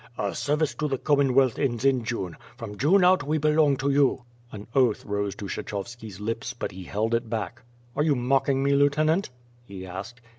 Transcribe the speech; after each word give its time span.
Our 0.17 0.33
service 0.33 0.73
to 0.79 0.87
the 0.87 0.97
Commonwealth 0.97 1.59
ends 1.59 1.85
in 1.85 2.03
June; 2.03 2.35
from 2.57 2.75
June 2.79 3.03
out 3.05 3.21
we 3.21 3.37
belong 3.37 3.77
to 3.77 3.91
you." 3.91 4.23
An 4.51 4.65
oath 4.73 5.05
rose 5.05 5.35
to 5.35 5.45
Kshechovski's 5.45 6.19
lips, 6.19 6.53
but 6.55 6.71
he 6.71 6.85
held 6.85 7.13
it 7.13 7.29
back. 7.29 7.61
"Are 7.95 8.01
you 8.01 8.15
mocking 8.15 8.63
me, 8.63 8.71
Lieutenant?" 8.71 9.29
he 9.63 9.85
asked. 9.85 10.19